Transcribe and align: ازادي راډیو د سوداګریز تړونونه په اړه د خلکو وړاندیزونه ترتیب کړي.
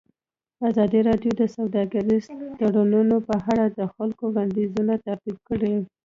ازادي 0.69 0.99
راډیو 1.09 1.31
د 1.37 1.43
سوداګریز 1.55 2.25
تړونونه 2.59 3.15
په 3.27 3.35
اړه 3.51 3.65
د 3.79 3.81
خلکو 3.93 4.23
وړاندیزونه 4.29 4.93
ترتیب 5.05 5.37
کړي. 5.47 5.73